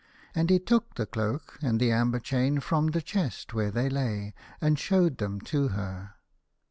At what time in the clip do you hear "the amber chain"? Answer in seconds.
1.79-2.59